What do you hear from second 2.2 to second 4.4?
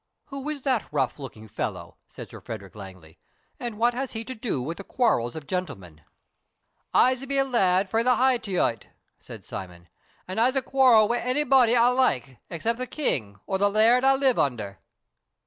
Sir Frederick Langley, "and what has he to